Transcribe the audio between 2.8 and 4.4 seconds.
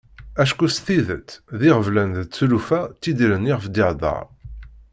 ttidiren iɣef d-iheddeṛ.